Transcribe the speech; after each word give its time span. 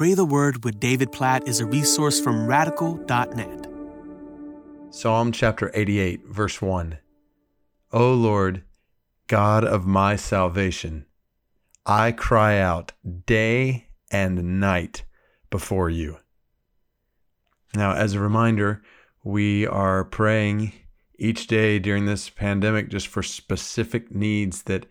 Pray 0.00 0.14
the 0.14 0.24
Word 0.24 0.64
with 0.64 0.80
David 0.80 1.12
Platt 1.12 1.46
is 1.46 1.60
a 1.60 1.66
resource 1.66 2.18
from 2.18 2.46
radical.net. 2.46 3.66
Psalm 4.88 5.30
chapter 5.30 5.70
88, 5.74 6.24
verse 6.24 6.62
1. 6.62 6.96
O 7.92 8.14
Lord, 8.14 8.62
God 9.26 9.62
of 9.62 9.86
my 9.86 10.16
salvation, 10.16 11.04
I 11.84 12.12
cry 12.12 12.58
out 12.58 12.92
day 13.26 13.88
and 14.10 14.58
night 14.58 15.04
before 15.50 15.90
you. 15.90 16.16
Now, 17.74 17.92
as 17.92 18.14
a 18.14 18.20
reminder, 18.20 18.82
we 19.22 19.66
are 19.66 20.06
praying 20.06 20.72
each 21.18 21.46
day 21.46 21.78
during 21.78 22.06
this 22.06 22.30
pandemic 22.30 22.88
just 22.88 23.06
for 23.06 23.22
specific 23.22 24.14
needs 24.14 24.62
that 24.62 24.86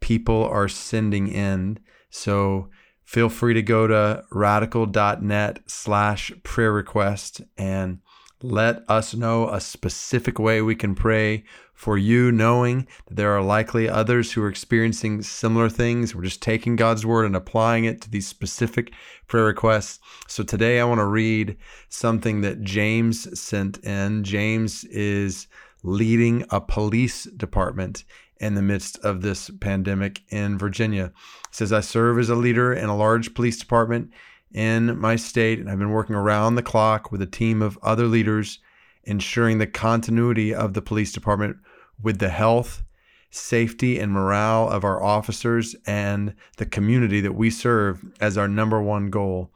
people 0.00 0.44
are 0.44 0.66
sending 0.66 1.28
in. 1.28 1.78
So 2.10 2.68
feel 3.10 3.28
free 3.28 3.54
to 3.54 3.60
go 3.60 3.88
to 3.88 4.22
radical.net 4.30 5.58
slash 5.66 6.30
prayer 6.44 6.72
request 6.72 7.40
and 7.58 7.98
let 8.40 8.84
us 8.88 9.16
know 9.16 9.50
a 9.50 9.60
specific 9.60 10.38
way 10.38 10.62
we 10.62 10.76
can 10.76 10.94
pray 10.94 11.42
for 11.74 11.98
you, 11.98 12.30
knowing 12.30 12.86
that 13.08 13.16
there 13.16 13.36
are 13.36 13.42
likely 13.42 13.88
others 13.88 14.30
who 14.30 14.42
are 14.44 14.48
experiencing 14.48 15.22
similar 15.22 15.68
things. 15.68 16.14
We're 16.14 16.22
just 16.22 16.40
taking 16.40 16.76
God's 16.76 17.04
word 17.04 17.26
and 17.26 17.34
applying 17.34 17.84
it 17.84 18.00
to 18.02 18.10
these 18.10 18.28
specific 18.28 18.92
prayer 19.26 19.46
requests. 19.46 19.98
So 20.28 20.44
today 20.44 20.78
I 20.78 20.84
want 20.84 21.00
to 21.00 21.06
read 21.06 21.56
something 21.88 22.42
that 22.42 22.62
James 22.62 23.40
sent 23.40 23.78
in. 23.78 24.22
James 24.22 24.84
is 24.84 25.48
leading 25.82 26.44
a 26.50 26.60
police 26.60 27.24
department 27.24 28.04
in 28.38 28.54
the 28.54 28.62
midst 28.62 28.98
of 29.00 29.22
this 29.22 29.50
pandemic 29.60 30.22
in 30.30 30.58
Virginia. 30.58 31.12
He 31.50 31.54
says, 31.54 31.72
I 31.72 31.80
serve 31.80 32.18
as 32.18 32.30
a 32.30 32.34
leader 32.34 32.72
in 32.72 32.88
a 32.88 32.96
large 32.96 33.34
police 33.34 33.58
department 33.58 34.10
in 34.52 34.98
my 34.98 35.16
state, 35.16 35.58
and 35.58 35.70
I've 35.70 35.78
been 35.78 35.90
working 35.90 36.16
around 36.16 36.54
the 36.54 36.62
clock 36.62 37.12
with 37.12 37.22
a 37.22 37.26
team 37.26 37.62
of 37.62 37.78
other 37.82 38.06
leaders, 38.06 38.58
ensuring 39.04 39.58
the 39.58 39.66
continuity 39.66 40.54
of 40.54 40.74
the 40.74 40.82
police 40.82 41.12
department 41.12 41.56
with 42.02 42.18
the 42.18 42.30
health, 42.30 42.82
safety, 43.30 43.98
and 43.98 44.10
morale 44.10 44.68
of 44.68 44.84
our 44.84 45.02
officers 45.02 45.76
and 45.86 46.34
the 46.56 46.66
community 46.66 47.20
that 47.20 47.34
we 47.34 47.50
serve 47.50 48.04
as 48.20 48.36
our 48.36 48.48
number 48.48 48.82
one 48.82 49.10
goal. 49.10 49.50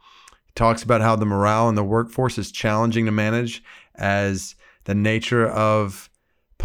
He 0.45 0.53
talks 0.55 0.83
about 0.83 1.01
how 1.01 1.15
the 1.15 1.25
morale 1.25 1.67
in 1.69 1.75
the 1.75 1.83
workforce 1.83 2.37
is 2.37 2.51
challenging 2.51 3.05
to 3.05 3.11
manage 3.11 3.63
as 3.95 4.55
the 4.85 4.95
nature 4.95 5.47
of 5.47 6.09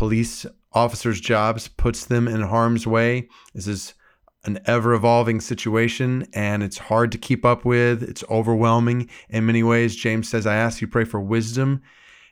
police 0.01 0.47
officers' 0.73 1.21
jobs 1.21 1.69
puts 1.69 2.07
them 2.07 2.27
in 2.27 2.41
harm's 2.41 2.87
way. 2.87 3.29
This 3.53 3.67
is 3.67 3.93
an 4.45 4.59
ever 4.65 4.95
evolving 4.95 5.43
situation 5.43 6.27
and 6.33 6.63
it's 6.63 6.79
hard 6.79 7.13
to 7.13 7.19
keep 7.19 7.45
up 7.45 7.67
with. 7.67 8.03
It's 8.03 8.25
overwhelming 8.31 9.11
in 9.29 9.45
many 9.45 9.63
ways. 9.63 9.95
James 9.95 10.27
says, 10.27 10.47
I 10.47 10.57
ask 10.57 10.81
you 10.81 10.89
pray 10.89 11.05
for 11.05 11.21
wisdom 11.21 11.83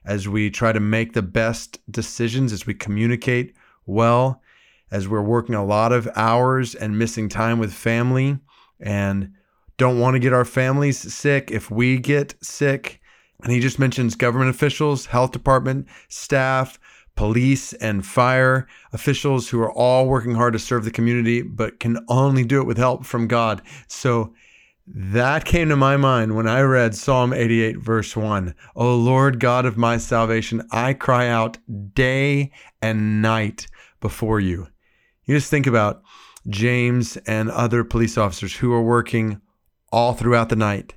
as 0.06 0.26
we 0.26 0.48
try 0.48 0.72
to 0.72 0.80
make 0.80 1.12
the 1.12 1.20
best 1.20 1.78
decisions, 1.92 2.54
as 2.54 2.66
we 2.66 2.72
communicate 2.72 3.54
well, 3.84 4.40
as 4.90 5.06
we're 5.06 5.20
working 5.20 5.54
a 5.54 5.62
lot 5.62 5.92
of 5.92 6.08
hours 6.16 6.74
and 6.74 6.98
missing 6.98 7.28
time 7.28 7.58
with 7.58 7.74
family 7.74 8.38
and 8.80 9.30
don't 9.76 10.00
want 10.00 10.14
to 10.14 10.20
get 10.20 10.32
our 10.32 10.46
families 10.46 10.96
sick 10.96 11.50
if 11.50 11.70
we 11.70 11.98
get 11.98 12.34
sick. 12.40 13.02
And 13.42 13.52
he 13.52 13.60
just 13.60 13.78
mentions 13.78 14.14
government 14.16 14.48
officials, 14.48 15.04
health 15.04 15.32
department 15.32 15.86
staff, 16.08 16.78
police 17.18 17.72
and 17.72 18.06
fire 18.06 18.68
officials 18.92 19.48
who 19.48 19.60
are 19.60 19.72
all 19.72 20.06
working 20.06 20.36
hard 20.36 20.52
to 20.52 20.58
serve 20.58 20.84
the 20.84 20.90
community, 20.92 21.42
but 21.42 21.80
can 21.80 21.98
only 22.06 22.44
do 22.44 22.60
it 22.60 22.64
with 22.64 22.78
help 22.78 23.04
from 23.04 23.26
God. 23.26 23.60
So 23.88 24.32
that 24.86 25.44
came 25.44 25.68
to 25.68 25.74
my 25.74 25.96
mind 25.96 26.36
when 26.36 26.46
I 26.46 26.60
read 26.60 26.94
Psalm 26.94 27.32
88, 27.32 27.78
verse 27.78 28.16
1. 28.16 28.54
O 28.76 28.94
Lord 28.94 29.40
God 29.40 29.66
of 29.66 29.76
my 29.76 29.98
salvation, 29.98 30.62
I 30.70 30.92
cry 30.92 31.26
out 31.26 31.58
day 31.92 32.52
and 32.80 33.20
night 33.20 33.66
before 33.98 34.38
you. 34.38 34.68
You 35.24 35.34
just 35.34 35.50
think 35.50 35.66
about 35.66 36.02
James 36.48 37.16
and 37.26 37.50
other 37.50 37.82
police 37.82 38.16
officers 38.16 38.54
who 38.54 38.72
are 38.72 38.80
working 38.80 39.40
all 39.90 40.14
throughout 40.14 40.50
the 40.50 40.56
night 40.56 40.94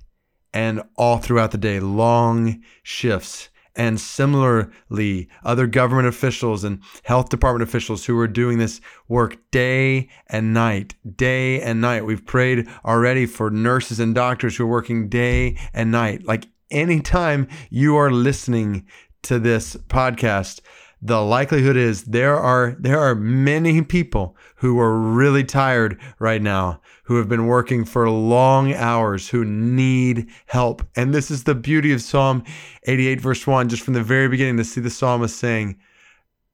and 0.53 0.83
all 0.97 1.17
throughout 1.17 1.49
the 1.49 1.57
day, 1.57 1.79
long 1.79 2.61
shifts 2.83 3.49
and 3.75 3.99
similarly, 3.99 5.29
other 5.43 5.67
government 5.67 6.07
officials 6.07 6.63
and 6.63 6.81
health 7.03 7.29
department 7.29 7.67
officials 7.67 8.05
who 8.05 8.17
are 8.19 8.27
doing 8.27 8.57
this 8.57 8.81
work 9.07 9.37
day 9.51 10.09
and 10.27 10.53
night, 10.53 10.95
day 11.15 11.61
and 11.61 11.79
night. 11.79 12.05
We've 12.05 12.25
prayed 12.25 12.67
already 12.83 13.25
for 13.25 13.49
nurses 13.49 13.99
and 13.99 14.13
doctors 14.13 14.57
who 14.57 14.65
are 14.65 14.67
working 14.67 15.07
day 15.07 15.57
and 15.73 15.91
night. 15.91 16.25
Like 16.25 16.47
anytime 16.69 17.47
you 17.69 17.95
are 17.95 18.11
listening 18.11 18.87
to 19.23 19.39
this 19.39 19.75
podcast, 19.87 20.61
the 21.01 21.21
likelihood 21.21 21.75
is 21.75 22.03
there 22.03 22.37
are 22.37 22.75
there 22.79 22.99
are 22.99 23.15
many 23.15 23.81
people 23.81 24.37
who 24.57 24.79
are 24.79 24.99
really 24.99 25.43
tired 25.43 25.99
right 26.19 26.41
now 26.41 26.79
who 27.05 27.17
have 27.17 27.27
been 27.27 27.47
working 27.47 27.83
for 27.83 28.09
long 28.09 28.73
hours 28.73 29.29
who 29.29 29.43
need 29.43 30.29
help. 30.45 30.83
And 30.95 31.13
this 31.13 31.31
is 31.31 31.43
the 31.43 31.55
beauty 31.55 31.91
of 31.91 32.01
psalm 32.01 32.43
88 32.83 33.19
verse 33.19 33.47
1 33.47 33.69
just 33.69 33.83
from 33.83 33.95
the 33.95 34.03
very 34.03 34.27
beginning 34.27 34.57
to 34.57 34.63
see 34.63 34.81
the 34.81 34.89
psalmist 34.89 35.37
saying 35.37 35.77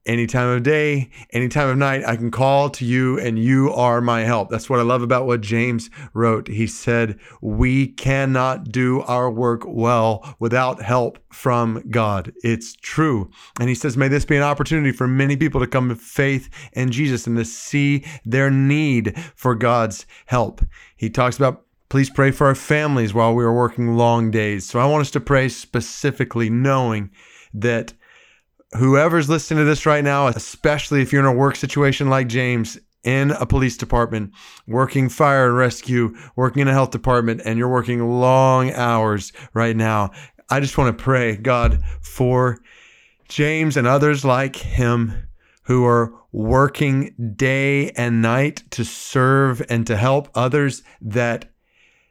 any 0.06 0.26
time 0.26 0.48
of 0.48 0.62
day, 0.62 1.10
any 1.32 1.48
time 1.48 1.68
of 1.68 1.76
night, 1.76 2.04
I 2.04 2.16
can 2.16 2.30
call 2.30 2.70
to 2.70 2.84
you 2.84 3.18
and 3.18 3.38
you 3.38 3.70
are 3.72 4.00
my 4.00 4.20
help. 4.20 4.48
That's 4.48 4.70
what 4.70 4.80
I 4.80 4.82
love 4.82 5.02
about 5.02 5.26
what 5.26 5.42
James 5.42 5.90
wrote. 6.14 6.48
He 6.48 6.66
said, 6.66 7.18
We 7.42 7.88
cannot 7.88 8.72
do 8.72 9.02
our 9.02 9.30
work 9.30 9.62
well 9.66 10.36
without 10.38 10.82
help 10.82 11.18
from 11.32 11.82
God. 11.90 12.32
It's 12.42 12.74
true. 12.74 13.30
And 13.60 13.68
he 13.68 13.74
says, 13.74 13.96
May 13.96 14.08
this 14.08 14.24
be 14.24 14.36
an 14.36 14.42
opportunity 14.42 14.92
for 14.92 15.06
many 15.06 15.36
people 15.36 15.60
to 15.60 15.66
come 15.66 15.88
to 15.90 15.96
faith 15.96 16.48
in 16.72 16.90
Jesus 16.90 17.26
and 17.26 17.36
to 17.36 17.44
see 17.44 18.04
their 18.24 18.50
need 18.50 19.18
for 19.36 19.54
God's 19.54 20.06
help. 20.26 20.62
He 20.96 21.10
talks 21.10 21.36
about 21.36 21.64
Please 21.90 22.10
pray 22.10 22.30
for 22.30 22.46
our 22.46 22.54
families 22.54 23.14
while 23.14 23.34
we 23.34 23.42
are 23.42 23.52
working 23.52 23.96
long 23.96 24.30
days. 24.30 24.66
So 24.66 24.78
I 24.78 24.84
want 24.84 25.00
us 25.00 25.10
to 25.12 25.20
pray 25.20 25.48
specifically, 25.48 26.50
knowing 26.50 27.10
that 27.54 27.94
whoever's 28.76 29.28
listening 29.28 29.58
to 29.58 29.64
this 29.64 29.86
right 29.86 30.04
now, 30.04 30.26
especially 30.26 31.02
if 31.02 31.12
you're 31.12 31.22
in 31.22 31.26
a 31.26 31.32
work 31.32 31.56
situation 31.56 32.08
like 32.08 32.28
James 32.28 32.78
in 33.04 33.30
a 33.30 33.46
police 33.46 33.76
department, 33.76 34.32
working 34.66 35.08
fire 35.08 35.46
and 35.46 35.56
rescue, 35.56 36.14
working 36.36 36.62
in 36.62 36.68
a 36.68 36.72
health 36.72 36.90
department, 36.90 37.40
and 37.44 37.58
you're 37.58 37.68
working 37.68 38.20
long 38.20 38.72
hours 38.72 39.32
right 39.54 39.76
now, 39.76 40.10
I 40.50 40.60
just 40.60 40.76
want 40.76 40.96
to 40.96 41.02
pray, 41.02 41.36
God, 41.36 41.82
for 42.00 42.58
James 43.28 43.76
and 43.76 43.86
others 43.86 44.24
like 44.24 44.56
him 44.56 45.28
who 45.64 45.84
are 45.84 46.12
working 46.32 47.14
day 47.36 47.90
and 47.90 48.22
night 48.22 48.62
to 48.70 48.84
serve 48.84 49.62
and 49.68 49.86
to 49.86 49.96
help 49.96 50.28
others, 50.34 50.82
that 51.00 51.50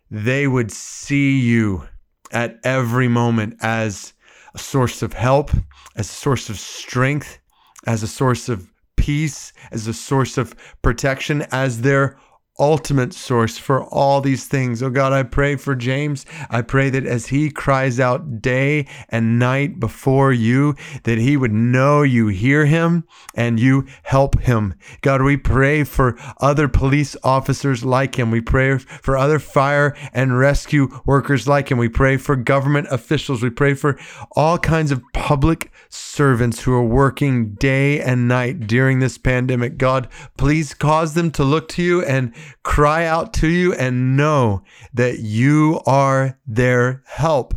they 0.10 0.48
would 0.48 0.72
see 0.72 1.40
you 1.40 1.84
at 2.32 2.60
every 2.64 3.08
moment 3.08 3.58
as 3.62 4.14
source 4.58 5.02
of 5.02 5.14
help, 5.14 5.52
as 5.96 6.10
a 6.10 6.14
source 6.14 6.50
of 6.50 6.60
strength, 6.60 7.40
as 7.86 8.04
a 8.04 8.08
source 8.08 8.50
of 8.50 8.70
peace, 8.96 9.54
as 9.72 9.88
a 9.88 9.94
source 9.94 10.38
of 10.38 10.56
protection, 10.82 11.44
as 11.52 11.82
their 11.82 12.18
ultimate 12.60 13.14
source 13.14 13.58
for 13.58 13.84
all 13.84 14.22
these 14.22 14.46
things. 14.48 14.82
Oh 14.82 14.90
God, 14.90 15.14
I 15.14 15.24
pray 15.24 15.56
for 15.56 15.76
James. 15.76 16.26
I 16.50 16.62
pray 16.62 16.90
that 16.90 17.06
as 17.06 17.28
he 17.28 17.50
cries 17.50 18.00
out 18.00 18.42
day 18.42 18.88
and 19.10 19.38
night 19.38 19.80
before 19.80 20.34
you, 20.34 20.76
that 21.04 21.18
he 21.18 21.38
would 21.38 21.54
know 21.54 22.02
you 22.02 22.28
hear 22.28 22.66
him 22.66 23.04
and 23.36 23.60
you 23.60 23.86
help 24.04 24.40
him. 24.40 24.74
God, 25.02 25.22
we 25.22 25.38
pray 25.38 25.84
for 25.84 26.18
other 26.40 26.68
police 26.68 27.16
officers 27.24 27.86
like 27.86 28.18
him. 28.18 28.32
We 28.32 28.42
pray 28.42 28.78
for 28.78 29.18
other 29.18 29.40
fire 29.40 29.96
and 30.14 30.38
rescue 30.38 30.90
workers 31.06 31.48
like 31.48 31.70
him. 31.70 31.78
We 31.78 31.90
pray 31.90 32.18
for 32.18 32.36
government 32.36 32.88
officials. 32.90 33.44
We 33.44 33.52
pray 33.52 33.76
for 33.76 34.00
all 34.32 34.58
kinds 34.58 34.92
of 34.92 35.04
public 35.14 35.72
servants 35.90 36.62
who 36.62 36.74
are 36.74 36.84
working 36.84 37.54
day 37.56 38.02
and 38.02 38.28
night 38.28 38.68
during 38.68 39.00
this 39.00 39.18
pandemic. 39.18 39.78
God, 39.78 40.08
please 40.38 40.74
cause 40.74 41.14
them 41.14 41.32
to 41.32 41.44
look 41.44 41.68
to 41.70 41.84
you 41.84 42.04
and 42.04 42.34
cry 42.64 43.06
out 43.06 43.34
to 43.36 43.48
you 43.48 43.74
and 43.74 44.18
know 44.18 44.64
that 44.94 45.20
you 45.20 45.82
are 45.86 46.38
their 46.46 47.04
help 47.06 47.54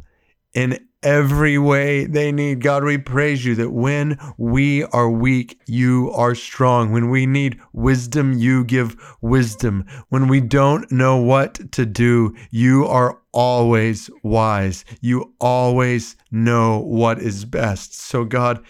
in 0.54 0.78
every 1.02 1.58
way 1.58 2.04
they 2.06 2.32
need. 2.32 2.60
God, 2.60 2.84
we 2.84 2.98
praise 2.98 3.44
you 3.44 3.54
that 3.56 3.70
when 3.70 4.18
we 4.36 4.84
are 4.84 5.10
weak, 5.10 5.60
you 5.66 6.10
are 6.12 6.34
strong. 6.34 6.92
When 6.92 7.10
we 7.10 7.26
need 7.26 7.58
wisdom, 7.72 8.34
you 8.34 8.64
give 8.64 8.96
wisdom. 9.20 9.86
When 10.08 10.28
we 10.28 10.40
don't 10.40 10.90
know 10.92 11.16
what 11.16 11.72
to 11.72 11.86
do, 11.86 12.34
you 12.50 12.86
are 12.86 13.18
always 13.32 14.10
wise. 14.22 14.84
You 15.00 15.34
always 15.40 16.16
know 16.30 16.78
what 16.80 17.18
is 17.18 17.44
best. 17.44 17.94
So, 17.94 18.24
God, 18.24 18.64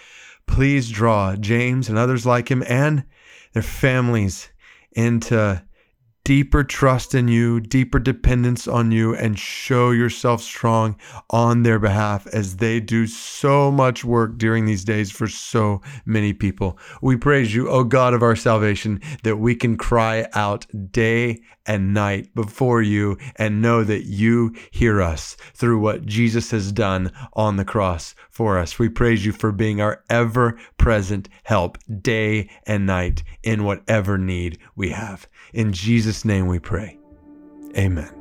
please 0.46 0.90
draw 0.90 1.36
James 1.36 1.88
and 1.88 1.98
others 1.98 2.26
like 2.26 2.50
him 2.50 2.62
and 2.66 3.04
their 3.52 3.62
families 3.62 4.50
into 4.92 5.62
deeper 6.30 6.62
trust 6.62 7.12
in 7.12 7.26
you, 7.26 7.58
deeper 7.58 7.98
dependence 7.98 8.68
on 8.68 8.92
you, 8.92 9.12
and 9.16 9.36
show 9.36 9.90
yourself 9.90 10.40
strong 10.40 10.94
on 11.30 11.64
their 11.64 11.80
behalf 11.80 12.24
as 12.28 12.58
they 12.58 12.78
do 12.78 13.04
so 13.04 13.68
much 13.68 14.04
work 14.04 14.38
during 14.38 14.64
these 14.64 14.84
days 14.84 15.10
for 15.10 15.26
so 15.26 15.82
many 16.06 16.32
people. 16.32 16.78
We 17.02 17.16
praise 17.16 17.52
you, 17.52 17.68
O 17.68 17.82
God 17.82 18.14
of 18.14 18.22
our 18.22 18.36
salvation, 18.36 19.00
that 19.24 19.38
we 19.38 19.56
can 19.56 19.76
cry 19.76 20.28
out 20.32 20.66
day 20.92 21.40
and 21.66 21.92
night 21.92 22.34
before 22.34 22.82
you 22.82 23.18
and 23.36 23.62
know 23.62 23.84
that 23.84 24.04
you 24.04 24.54
hear 24.70 25.02
us 25.02 25.36
through 25.54 25.78
what 25.78 26.06
Jesus 26.06 26.50
has 26.50 26.72
done 26.72 27.12
on 27.34 27.56
the 27.56 27.64
cross 27.64 28.14
for 28.30 28.58
us. 28.58 28.78
We 28.78 28.88
praise 28.88 29.24
you 29.26 29.32
for 29.32 29.52
being 29.52 29.80
our 29.80 30.02
ever 30.08 30.58
present 30.78 31.28
help 31.44 31.78
day 32.02 32.48
and 32.66 32.86
night 32.86 33.22
in 33.42 33.64
whatever 33.64 34.16
need 34.16 34.58
we 34.74 34.90
have. 34.90 35.28
In 35.52 35.72
Jesus' 35.72 36.19
name 36.24 36.46
we 36.46 36.58
pray. 36.58 36.98
Amen. 37.76 38.19